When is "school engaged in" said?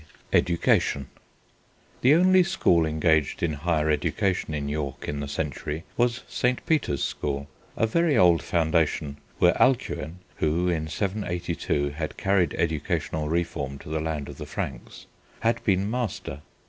2.41-3.53